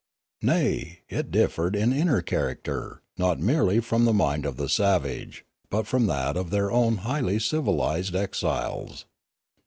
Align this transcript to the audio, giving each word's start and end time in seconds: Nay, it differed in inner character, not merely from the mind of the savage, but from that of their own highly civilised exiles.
Nay, 0.41 1.01
it 1.09 1.29
differed 1.29 1.75
in 1.75 1.93
inner 1.93 2.23
character, 2.23 3.03
not 3.19 3.39
merely 3.39 3.79
from 3.79 4.05
the 4.05 4.13
mind 4.13 4.47
of 4.47 4.57
the 4.57 4.67
savage, 4.67 5.45
but 5.69 5.85
from 5.85 6.07
that 6.07 6.35
of 6.35 6.49
their 6.49 6.71
own 6.71 6.97
highly 7.05 7.37
civilised 7.37 8.15
exiles. 8.15 9.05